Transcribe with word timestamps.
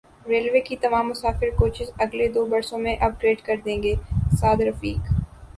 railway 0.25 0.59
کی 0.59 0.75
تمام 0.77 1.07
مسافر 1.09 1.49
کوچز 1.57 1.91
اگلے 1.97 2.27
دو 2.27 2.45
برسوں 2.45 2.79
میں 2.79 2.95
اپ 2.97 3.21
گریڈ 3.21 3.41
کر 3.41 3.57
دیں 3.65 3.81
گے 3.83 3.93
سعد 4.39 4.61
رفیق 4.61 5.11